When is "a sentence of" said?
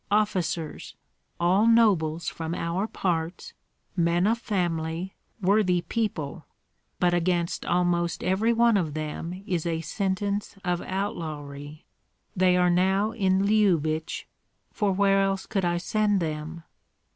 9.67-10.81